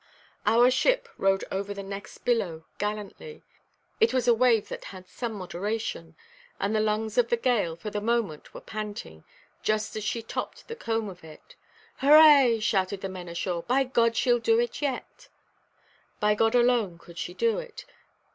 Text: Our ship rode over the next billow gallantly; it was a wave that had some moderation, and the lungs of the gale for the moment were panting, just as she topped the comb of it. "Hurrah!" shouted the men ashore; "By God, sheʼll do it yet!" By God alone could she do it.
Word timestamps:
Our 0.47 0.71
ship 0.71 1.07
rode 1.15 1.43
over 1.51 1.75
the 1.75 1.83
next 1.83 2.25
billow 2.25 2.65
gallantly; 2.79 3.43
it 3.99 4.15
was 4.15 4.27
a 4.27 4.33
wave 4.33 4.67
that 4.69 4.85
had 4.85 5.07
some 5.07 5.33
moderation, 5.33 6.15
and 6.59 6.75
the 6.75 6.79
lungs 6.79 7.19
of 7.19 7.29
the 7.29 7.37
gale 7.37 7.75
for 7.75 7.91
the 7.91 8.01
moment 8.01 8.51
were 8.51 8.61
panting, 8.61 9.23
just 9.61 9.95
as 9.95 10.03
she 10.03 10.23
topped 10.23 10.67
the 10.67 10.75
comb 10.75 11.07
of 11.07 11.23
it. 11.23 11.55
"Hurrah!" 11.97 12.57
shouted 12.61 13.01
the 13.01 13.09
men 13.09 13.29
ashore; 13.29 13.61
"By 13.61 13.83
God, 13.83 14.13
sheʼll 14.13 14.41
do 14.41 14.59
it 14.59 14.81
yet!" 14.81 15.27
By 16.19 16.33
God 16.33 16.55
alone 16.55 16.97
could 16.97 17.19
she 17.19 17.35
do 17.35 17.59
it. 17.59 17.85